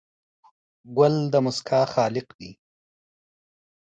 [0.97, 2.51] ګل د موسکا خالق دی.